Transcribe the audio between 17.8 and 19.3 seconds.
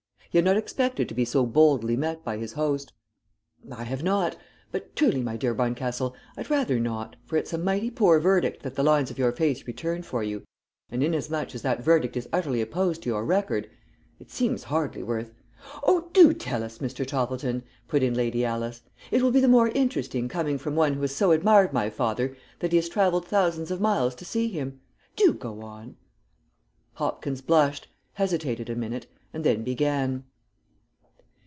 put in Lady Alice. "It